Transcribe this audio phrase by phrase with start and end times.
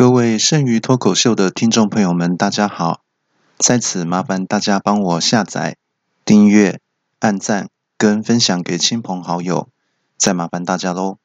[0.00, 3.02] 各位剩余脱口秀的听众朋友们，大家好！
[3.58, 5.76] 在此麻烦大家帮我下载、
[6.24, 6.80] 订阅、
[7.18, 7.68] 按赞
[7.98, 9.68] 跟分享给亲朋好友，
[10.16, 11.18] 再麻烦大家喽。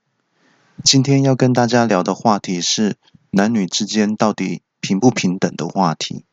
[0.83, 2.97] 今天要跟大家聊的话题是
[3.31, 6.25] 男女之间到底平不平等的话题。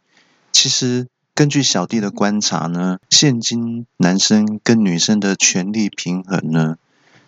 [0.50, 1.06] 其实
[1.36, 6.74] 根据小弟的观察呢，现今男生跟女生的权力平衡呢，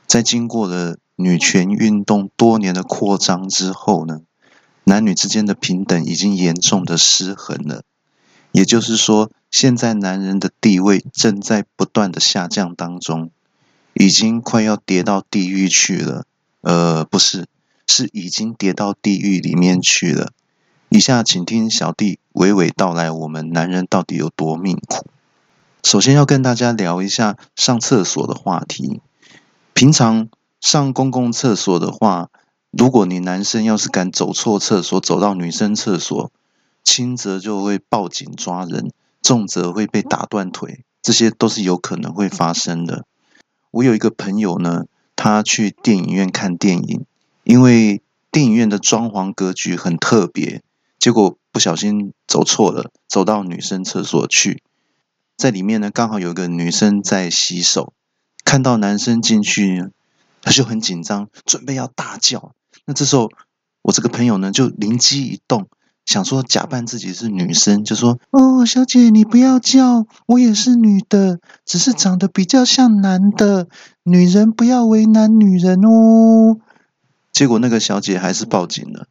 [0.09, 4.23] 在经过了女权运动多年的扩张之后呢。
[4.85, 7.83] 男女之间的平等已经严重的失衡了，
[8.52, 13.30] 也就是说，现在男人的地位正在不断的下降当中，
[13.95, 16.27] 已经快要跌到地狱去了。
[16.60, 17.47] 呃，不是，
[17.87, 20.33] 是已经跌到地狱里面去了。
[20.88, 25.07] 以下请听小弟娓娓道来，我们男人到底有多命苦。
[25.82, 29.01] 首先要跟大家聊一下上厕所的话题。
[29.73, 30.29] 平常
[30.60, 32.30] 上公共厕所的话，
[32.77, 36.32] 如果你男生要是敢走错厕所，走到女生厕所，
[36.82, 38.90] 轻则就会报警抓人，
[39.23, 43.04] 重则会被打断腿，这些都是有可能会发生的。
[43.71, 47.07] 我有一个朋友呢，他去电影院看电影，
[47.45, 50.62] 因为电影院的装潢格局很特别，
[50.99, 54.62] 结果不小心走错了，走到女生厕所去，
[55.37, 57.93] 在里面呢刚好有个女生在洗手，
[58.45, 59.84] 看到男生进去，
[60.43, 62.52] 他就很紧张，准备要大叫。
[62.87, 63.30] 那这时候，
[63.82, 65.69] 我这个朋友呢就灵机一动，
[66.04, 73.69] 想说假扮自己是女生，就说：“哦，小姐，你不要叫，我也是女的，只是长得比较像男的，
[74.03, 76.59] 女人不要为难女人哦。”
[77.32, 79.06] 结果那个小姐还是报警了。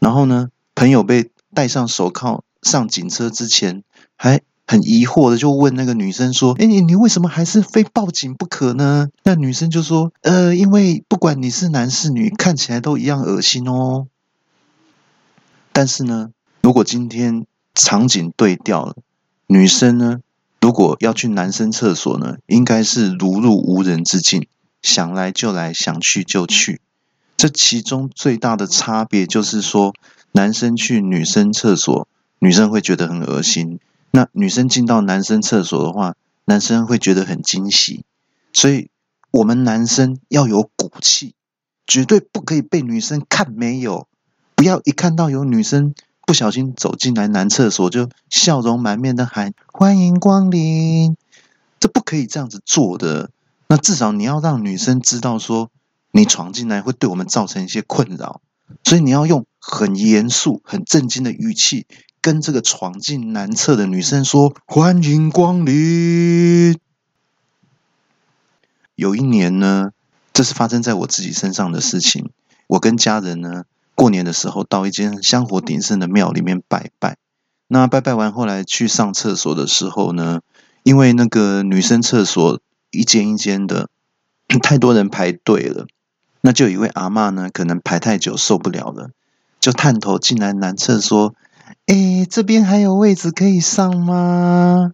[0.00, 3.82] 然后呢，朋友被戴上手铐上警车之前，
[4.16, 4.42] 还。
[4.66, 14.08] 很疑惑的就问那个女生说：“哎，你你为什么还是非报警不可呢？”那女生就说：“呃，因为不管你是男是女，看起来都一样恶心哦。
[15.72, 16.30] 但是呢，
[16.62, 18.96] 如果今天场景对调了，
[19.46, 20.18] 女生呢，
[20.60, 24.48] 如果要去男生厕所呢，应该是如入无人之境，
[24.82, 26.80] 想来就来，想去就去。
[27.36, 29.94] 这其中最大的差别就是说，
[30.32, 32.08] 男生去女生厕所，
[32.40, 33.78] 女生会觉得很恶心。”
[34.16, 36.14] 那女生进到男生厕所的话，
[36.46, 38.02] 男生会觉得很惊喜，
[38.50, 38.88] 所以
[39.30, 41.34] 我们男生要有骨气，
[41.86, 44.08] 绝对不可以被女生看没有，
[44.54, 45.94] 不要一看到有女生
[46.26, 51.14] 不小心走进来男厕所就笑容满面的喊欢迎光临，
[51.78, 53.28] 这不可以这样子做的。
[53.68, 55.70] 那至少你要让女生知道说
[56.10, 58.40] 你闯进来会对我们造成一些困扰，
[58.82, 61.86] 所以你要用很严肃、很震惊的语气。
[62.26, 66.76] 跟这个闯进男厕的女生说：“欢迎光临。”
[68.96, 69.92] 有一年呢，
[70.32, 72.32] 这是发生在我自己身上的事情。
[72.66, 73.62] 我跟家人呢，
[73.94, 77.16] 过年的时候到一间香火鼎盛的庙里面拜拜。
[77.68, 80.40] 那拜拜完，后来去上厕所的时候呢，
[80.82, 82.60] 因为那个女生厕所
[82.90, 83.88] 一间一间的，
[84.64, 85.86] 太多人排队了。
[86.40, 89.10] 那就有一位阿嬷呢，可能排太久受不了了，
[89.60, 91.32] 就探头进来男厕说。
[91.86, 94.92] 哎，这边还有位置可以上吗？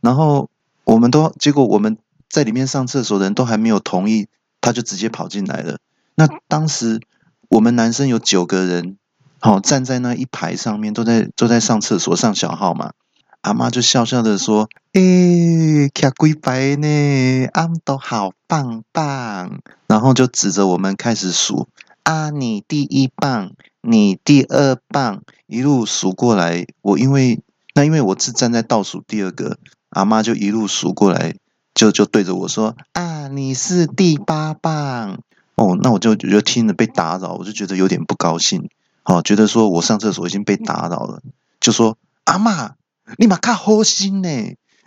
[0.00, 0.50] 然后
[0.84, 1.96] 我们都结果我们
[2.28, 4.28] 在里面上厕所的人都还没有同意，
[4.60, 5.78] 他就直接跑进来了。
[6.14, 7.00] 那当时
[7.48, 8.98] 我们男生有九个人，
[9.40, 12.92] 好站在那一排上面，都在都在上厕所上小号嘛。
[13.40, 21.68] 阿妈就笑笑的说：“哎，卡龟白呢，阿们都好棒棒。”然后就指着我们开始数
[22.02, 27.40] ：“啊，你第一棒。”你第二棒一路数过来，我因为
[27.74, 29.58] 那因为我是站在倒数第二个，
[29.90, 31.36] 阿妈就一路数过来，
[31.74, 35.20] 就就对着我说啊，你是第八棒。
[35.54, 38.68] 哦，那我就我就听了被打扰，我就觉得有点不高兴，
[39.04, 41.22] 哦，觉得说我上厕所已经被打扰了，
[41.60, 42.74] 就说阿妈，
[43.16, 44.28] 你马看好心呢，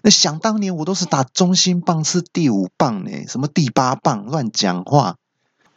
[0.03, 5.15] 那想当年我都是打中心棒是第五棒呢，什么第八棒乱讲话。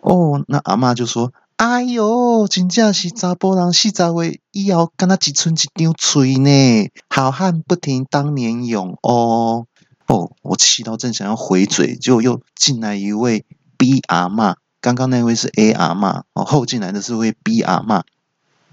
[0.01, 1.33] 哦，那阿妈就说。
[1.57, 6.91] 哎哟，真正是查甫人四十岁以后，敢若只剩一张嘴呢。
[7.09, 9.67] 好汉不提当年勇哦。
[10.09, 13.47] 哦，我气到正想要回嘴，就又进来一位
[13.79, 14.57] B 阿妈。
[14.81, 18.03] 刚刚那位是 A 阿妈，哦，后进来的是位 B 阿妈，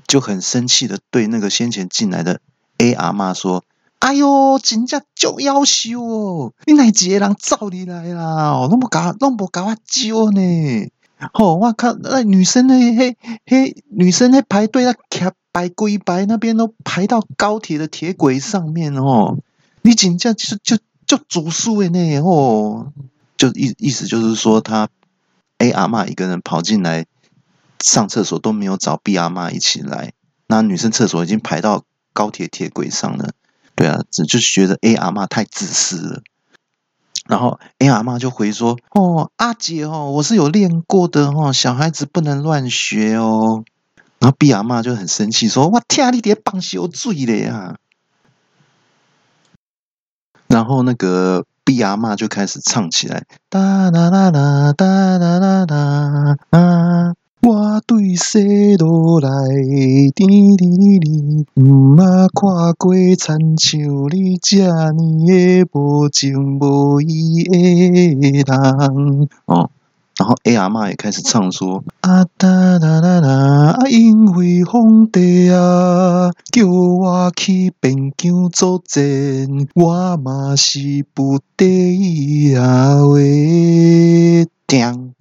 [0.07, 2.41] 就很生气的对那个先前进来的
[2.79, 3.63] A 阿妈说
[3.99, 6.53] ：“哎哟，真正就要羞哦！
[6.65, 8.51] 你哪几个人造你来啦？
[8.51, 10.41] 哦，拢无搞，拢无搞我招呢？”
[11.33, 11.93] 哦，我靠！
[11.93, 19.37] 那女生那嘿嘿，女生那排队那卡白龟白那边都排到高铁的铁轨上面哦。
[19.83, 22.91] 你紧张就就就主诉的呢哦，
[23.37, 24.89] 就意意思就是说，他
[25.59, 27.05] A 阿妈一个人跑进来
[27.79, 30.13] 上厕所都没有找 B 阿妈一起来
[30.47, 31.83] 那女生厕所已经排到
[32.13, 33.33] 高铁铁轨上了。
[33.75, 36.21] 对啊，只就觉得 A 阿妈太自私了。
[37.27, 43.63] 然后 A 阿妈就回说：“哦，阿姐哦，我是有练过的哦，小孩子不能乱学哦。”
[44.19, 47.77] 然后 B 阿妈就很生气说：“我天，你爹帮修罪了呀！”
[50.47, 58.43] 然后那个 B 阿妈就开始唱起来：“哒啦啦啦，哒啦啦啦啊！”我对谁
[62.73, 63.77] 过亲像
[64.11, 69.29] 你这呢的无情无义的人。
[69.45, 69.69] 哦，
[70.17, 79.01] 然后 A 阿妈也开始唱说：啊哒啦啦啦，因为皇帝啊，叫我去边疆作战，
[79.73, 85.13] 我嘛是不得已啊为定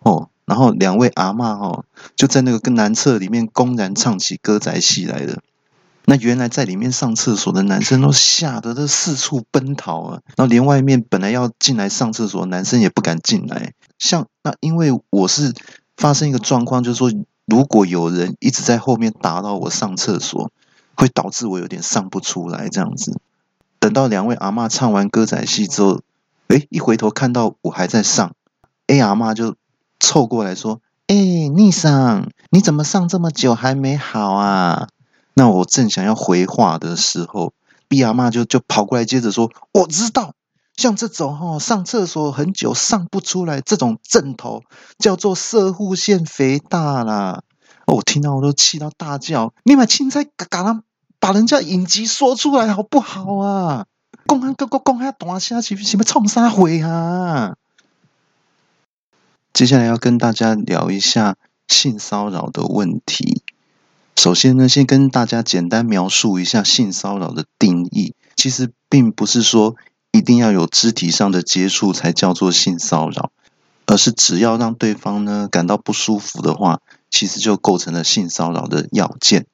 [0.00, 0.28] 哦。
[0.46, 1.86] 然后两位阿嬷哦
[2.16, 5.38] 就在那个跟男厕里面公然唱起歌仔戏来了。
[6.06, 13.72] 那原来在里面上厕所的男生都吓得都四处奔逃啊，然后连外面本来要进来上厕所的男生也不敢进来。
[13.98, 15.52] 像那因为我是
[15.96, 17.10] 发生一个状况，就是说
[17.46, 20.50] 如果有人一直在后面打扰我上厕所，
[20.94, 23.18] 会导致我有点上不出来这样子。
[23.78, 26.00] 等到两位阿嬷唱完歌仔戏之后，
[26.48, 28.32] 诶，一回头看到我还在上
[28.86, 29.56] ，A 阿嬷就。
[30.00, 34.88] 凑过来说：“哎，逆桑，你怎么上这么久还没好啊？”
[35.34, 37.52] 那我正想要回话的时候
[37.88, 40.34] ，B 阿妈就就跑过来，接着说：“我知道，
[40.76, 44.62] 像这种哈上厕所很久上不出来这种症头，
[44.98, 47.42] 叫做射护腺肥大啦。”
[47.86, 50.82] 我听到我都气到大叫：“你买青菜嘎嘎
[51.18, 53.86] 把人家隐疾说出来好不好啊？
[54.26, 57.56] 公安哥哥公安大声是是要冲啥回啊？”
[59.52, 61.36] 接下来要跟大家聊一下
[61.68, 63.43] 性骚扰的问题。
[64.16, 68.14] 首先呢，先跟大家简单描述一下性骚扰的定义。
[68.36, 69.76] 其实并不是说
[70.12, 73.30] 一定要有肢体上的接触才叫做性骚扰，
[73.86, 76.80] 而是只要让对方呢感到不舒服的话，
[77.10, 79.46] 其实就构成了性骚扰的要件。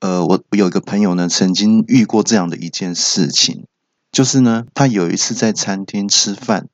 [0.00, 3.66] 呃，我有一个朋友呢，曾经遇过这样的一件事情，
[4.10, 6.68] 就是呢，他有一次在餐厅吃饭，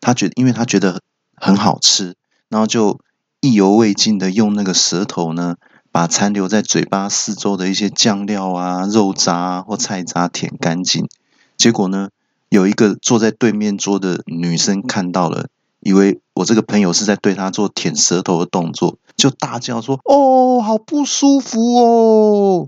[0.00, 1.02] 他觉得，因为他觉得。
[1.40, 2.16] 很好吃，
[2.48, 2.98] 然后就
[3.40, 5.54] 意犹未尽的用那个舌头呢，
[5.90, 11.08] 把残留在嘴巴四周的一些酱料啊、肉渣或菜渣舔干净。
[11.56, 12.10] 结果呢，
[12.48, 15.48] 有一个坐在对面桌的女生看到了，
[15.80, 22.66] 以为我这个朋友是在对她做舔舌头的动作，就大叫说：“哦，好不舒服哦！”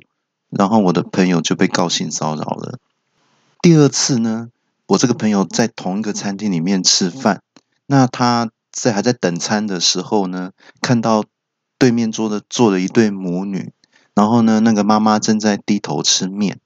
[0.50, 2.78] 然后我的朋友就被告性骚扰了。
[3.62, 4.48] 第二次呢，
[4.86, 7.42] 我这个朋友在同一个餐厅里面吃饭，
[7.86, 8.50] 那他。
[8.72, 11.24] 在还在等餐的时候呢，看到
[11.80, 13.72] 对面桌的坐了一对母女，
[14.14, 16.58] 然后呢，那个妈妈正在低头吃面，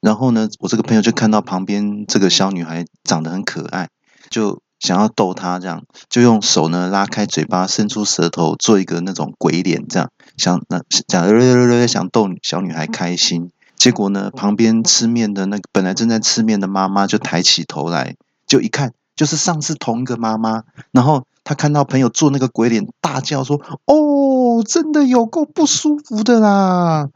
[0.00, 3.90] 然后呢，我这个朋友就看到旁边这个小女孩长得很可爱，
[4.30, 13.50] 就想要逗她，这样就用手呢拉开嘴巴，伸出舌头做一个那种鬼脸，这样想那想想逗小女孩开心。
[13.76, 18.16] 结果呢，旁边吃面的那个本来正在吃面的妈妈就抬起头来，
[18.46, 18.94] 就一看。
[19.14, 23.56] 就是上次同一个妈妈，然后她看到朋友做那个鬼脸，大叫说
[23.86, 23.96] ：“哦，
[24.56, 27.10] 我真的有够不舒服的啦！”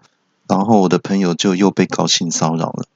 [0.48, 2.86] 然后我的朋友就又被高性骚扰了。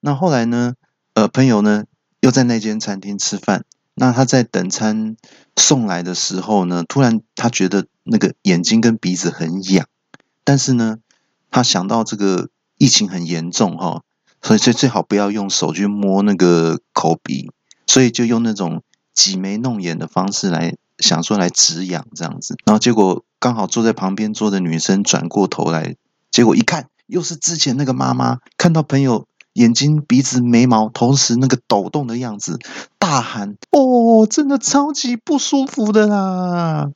[0.00, 0.74] 那后来呢？
[1.14, 1.84] 呃，朋友呢
[2.20, 3.64] 又在那间餐厅吃饭，
[3.94, 5.16] 那他在等餐
[5.56, 9.86] 送来的时候呢，突然他觉得那个眼睛跟鼻子很痒，
[10.44, 10.98] 但是呢，
[11.50, 14.02] 他想到这个疫情很严重哈，
[14.42, 17.50] 所以最最好不要用手去摸那个口鼻。
[17.88, 18.82] 所以就用那种
[19.14, 25.96] 挤眉弄眼的方式来想说来止痒这样子，然后结果刚好坐在旁边坐的女生转过头来，
[26.30, 32.58] 结果一看又是之前那个妈妈，看到朋友眼睛、鼻子、眉毛同时那个抖动的样子，
[32.98, 36.90] 大喊：“哦，真的超级不舒服的啦！”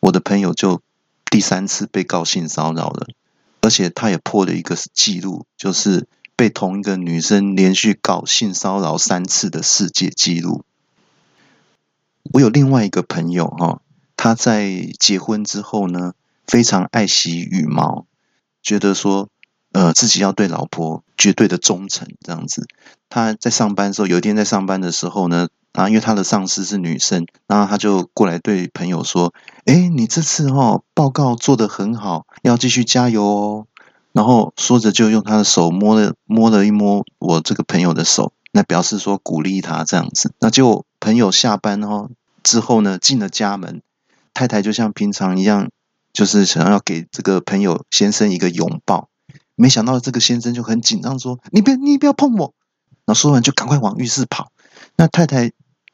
[0.00, 0.80] 我的朋友就
[1.30, 3.06] 第三次被告性骚扰了，
[3.60, 6.06] 而且他也破了一个记录，就是。
[6.38, 10.64] 被同一个女生连续告性骚扰三次的世界纪录。
[12.30, 13.80] 我有另外一个朋友哈，
[14.16, 16.14] 他在结婚之后呢，
[16.46, 18.06] 非常爱惜羽毛，
[18.62, 19.28] 觉得说，
[19.72, 22.66] 呃，自己要对老婆绝对的忠诚这样子。
[23.08, 29.32] 他在上班的时候，有一天在上班的时候呢，啊，因为他的上司是女生，然后他就过来对朋友说
[29.66, 33.66] ：“哎，你这次哈报告做得很好，要继续加油哦。”
[34.12, 40.32] 然后说着，就用他的手摸了摸了一摸我这个朋友的手，那表示说鼓励他这样子。
[40.40, 42.08] 那就朋友下班哦
[42.42, 43.82] 之后呢，进了家门，
[44.36, 45.70] 太太就像平常一样
[46.12, 49.08] 就是想要给这个朋友先生一个拥抱。
[49.54, 52.52] 没想到这个先生就很紧张，说：“你别，你不要碰我。”
[53.06, 54.52] 然后说完就赶快往浴室跑。
[54.96, 55.52] 那太太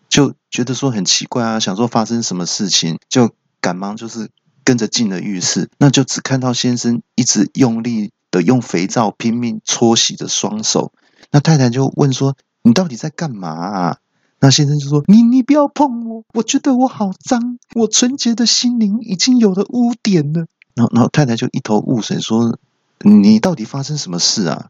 [0.08, 3.30] 就觉得说很奇怪啊，想说发生什么事情，就
[3.60, 4.28] 赶忙就是
[4.64, 5.70] 跟着进了浴室。
[5.78, 10.92] 那就只看到先生一直用力的用肥皂拼命搓洗着双手。
[11.30, 13.98] 那太太就问说：“你到底在干嘛？”啊？”
[14.42, 20.44] 那先生就说：“你你不要碰我，我觉得我好脏，我纯洁的心灵已经有了污点了。”
[20.76, 22.58] 然后，然后太太就一头雾水说。
[23.04, 24.66] 你到底发生什么事啊？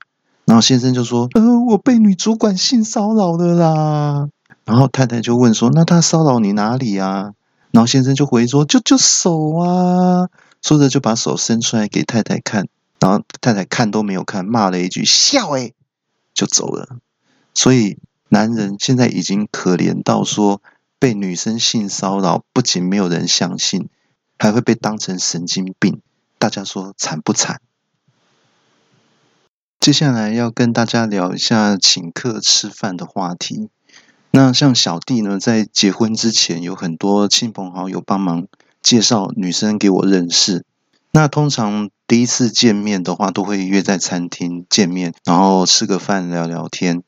[0.46, 4.28] 然后先生就说：“呃，我被女主管性骚扰了啦。”
[4.64, 7.32] 然后太太就问说：“那他骚扰你哪里啊？”
[7.72, 10.28] 然后先生就回说：“就就手啊。”
[10.64, 15.72] 说着就把手伸出来给太太看，然后太太看都没有看，骂了一句“笑哎”，
[16.32, 16.88] 就走了。
[17.52, 17.98] 所以
[18.32, 20.62] 男人现在已经可怜到说，
[20.98, 23.90] 被女生性骚扰，不仅没有人相信，
[24.38, 26.00] 还会被当成神经病。
[26.38, 27.60] 大家说惨不惨？
[29.78, 33.68] 接下来要跟大家聊一下请客吃饭的话题。
[34.30, 38.46] 那像小弟呢，在结婚之前，有很多亲朋好友帮忙
[38.80, 40.64] 介绍女生给我认识。
[41.10, 47.02] 那通常第一次见面的话，都会约在餐厅见面，然后吃个饭聊聊天。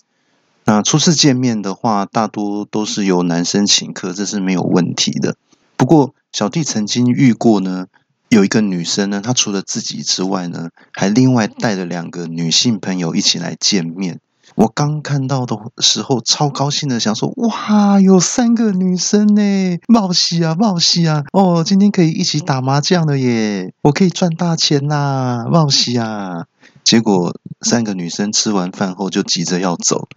[0.64, 5.36] 那初次见面的话，大多都是由男生请客，这是没有问题的。
[5.76, 7.86] 不过小弟曾经遇过呢。
[8.30, 14.18] 有一个女生呢，她除了自己之外呢，还另外带了两个女性朋友一起来见面。
[14.56, 21.22] 我刚看到的时候，超高兴的，想说：哇，有三个女生呢，冒喜啊，冒喜啊！
[21.32, 26.46] 哦，今天可以一起打麻将了耶，我可以赚大钱啦，冒喜啊！
[26.82, 30.08] 结果三个女生吃完饭后就急着要走，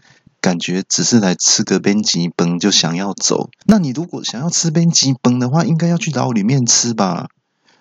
[0.47, 3.49] 感觉只是来吃个边吉崩就想要走。
[3.65, 7.27] 那你如果想要吃边吉崩的话，应该要去牢里面吃吧？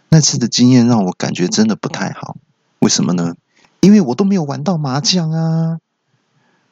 [0.08, 2.35] 那次的经验让我感觉真的不太好，
[2.80, 3.37] 为什么呢？
[3.78, 5.78] 因为我都没有玩到麻将啊，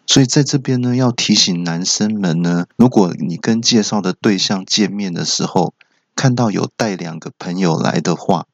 [0.04, 5.74] 所以在这边呢，要提醒男生们呢，如果你跟介绍的对象见面的时候，
[6.16, 8.46] 看到有带两个朋友来的话，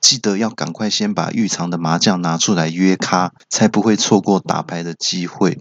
[0.00, 5.60] 记得要赶快先把预藏的麻将拿出来约咖，才不会错过打牌的机会。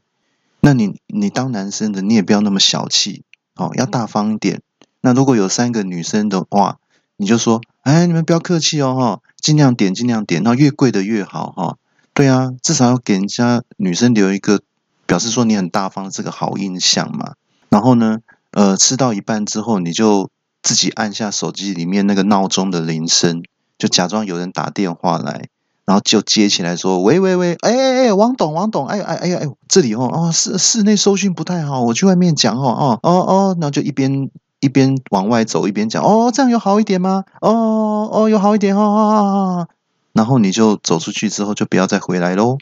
[0.60, 3.24] 那你你当男生的，你也不要那么小气
[3.56, 4.62] 哦，要大方一点。
[5.02, 6.80] 那如果有三个女生的话，
[7.16, 11.78] 你就说，哎，你们不要客气哦，哈，尽量点，尽量点，那越贵的越好，哈，
[12.14, 14.62] 对啊，至少要给人家女生留一个
[15.06, 17.36] 表示说你很大方这个好印象嘛。
[17.70, 18.20] 然后呢，
[18.52, 20.30] 呃，吃到一半之后，你就
[20.62, 23.44] 自己按下手机里面那个闹钟的铃声，
[23.78, 25.48] 就假装有人打电话来，
[25.88, 34.30] 然后就接起来说，喂喂喂，哎哎哎，王董王董，哎哎哎呀哎，这里哦哦室室内收讯不太好，我去外面讲哦哦哦哦，然后就一边。
[34.60, 37.26] 一边往外走一边讲哦，这样有好一点吗？
[37.42, 39.68] 哦哦，有好一点哦。
[40.14, 42.58] 然后你就走出去之后就不要再回来喽。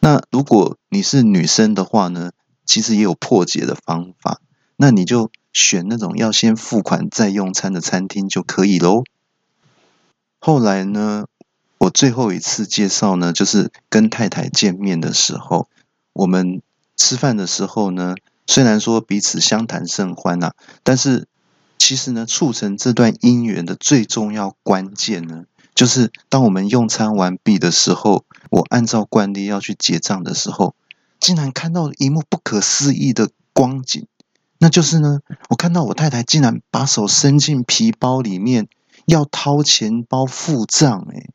[0.00, 2.30] 那如果你是女生的话呢，
[2.64, 4.40] 其实也有破解的方法。
[4.76, 9.04] 那你就选那种要先付款再用餐的餐厅就可以喽。
[10.40, 11.26] 后来呢，
[11.82, 15.68] 我最后一次介绍呢，就是跟太太见面的时候，
[16.12, 16.62] 我们
[16.96, 18.14] 吃饭的时候呢。
[18.46, 21.26] 虽然说彼此相谈甚欢呐，但是
[21.78, 30.74] 其实呢，促成这段姻缘的最重要关键呢，就是当我们用餐完毕的时候，我按照惯例要去结账的时候，
[31.18, 34.06] 竟然看到一幕不可思议的光景，
[34.58, 38.68] 那就是呢，我看到我太太竟然把手伸进皮包里面
[39.06, 41.28] 要掏钱包付账，哎。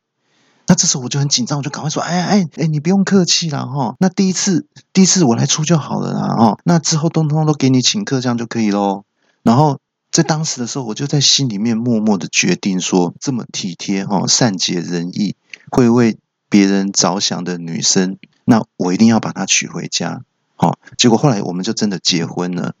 [0.68, 3.96] 那这时候我就很紧张，我就赶快说：“哎哎哎，你不用客气啦，哈。
[4.00, 6.58] 那第一次，第一次我来出就好了啦，哈。
[6.62, 9.04] 那之后通通都给你请客，这样就可以喽。
[9.42, 9.80] 然后
[10.12, 15.36] 在当时的时候，我就在心里面默默的决定说：这么体贴，哈，善解人意，
[15.70, 16.18] 会为
[16.50, 20.20] 别人着想的女生，那我一定要把她娶回家。
[20.54, 22.74] 好，结果后来我们就真的结婚了。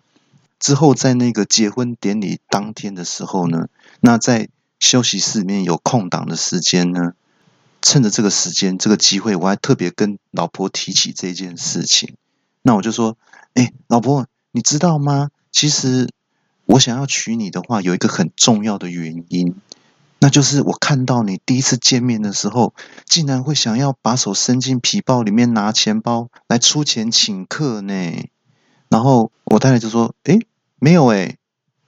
[0.60, 3.68] 之后在那个结婚典礼当天的时候呢，
[4.00, 7.12] 那在休息室里面有空档的时间呢。”
[7.88, 12.16] 趁着这个时间、这个机会，我还特别跟老婆提起这件事情。
[12.60, 13.16] 那我就说
[13.54, 15.30] ：“哎，老婆，你知道吗？
[15.50, 16.10] 其实
[16.66, 19.54] 我想要娶你的话，有一个很重要的原因，
[20.18, 22.74] 那就是我看到你第一次见面的时候，
[23.06, 27.94] 竟然会想要把手伸进皮包里面拿钱包来出钱请客呢。”
[28.90, 30.38] 然后我太太就说：“哎，
[30.78, 31.38] 没有哎，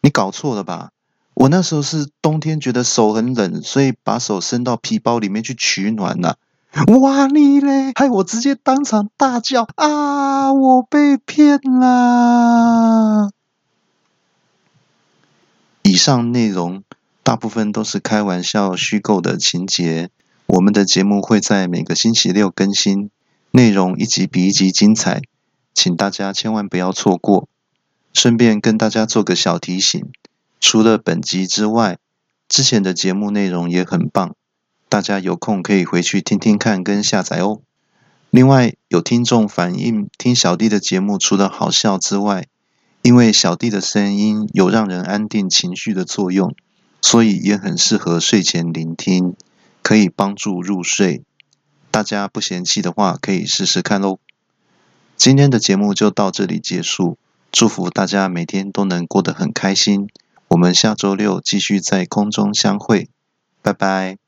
[0.00, 0.92] 你搞错了吧？”
[1.40, 6.36] 我那时候是冬天，觉得手很冷，所以把手伸到皮包里面去取暖了。
[7.00, 7.92] 哇你嘞！
[7.94, 10.52] 害我直接当场大叫啊！
[10.52, 13.30] 我被骗啦！
[15.82, 16.84] 以上内容
[17.22, 20.10] 大部分都是开玩笑、虚构的情节。
[20.44, 23.10] 我们的节目会在每个星期六更新，
[23.52, 25.22] 内容一集比一集精彩，
[25.72, 27.48] 请大家千万不要错过。
[28.12, 30.10] 顺便跟大家做个小提醒，
[30.60, 31.98] 除了本集之外，
[32.48, 34.36] 之前的节目内容也很棒，
[34.88, 37.60] 大家有空可以回去听听看跟下载哦。
[38.30, 42.46] 另外，有听众反映听小弟的节目，除了好笑之外，
[43.02, 46.54] 因为小弟的声音有让人安定情绪的作用，
[47.00, 49.34] 所以也很适合睡前聆听，
[49.82, 51.22] 可以帮助入睡。
[51.90, 54.18] 大家不嫌弃的话，可以试试看喽。
[55.16, 57.16] 今天的节目就到这里结束。
[57.50, 60.08] 祝福大家每天都能过得很开心。
[60.50, 63.08] 我们下周六继续在空中相会，
[63.62, 64.19] 拜拜。